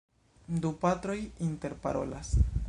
Du 0.63 0.71
patroj 0.85 1.19
interparolas. 1.49 2.33